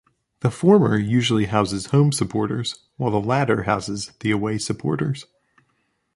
[0.39, 5.25] The former usually houses home supporters while the latter houses the away supporters.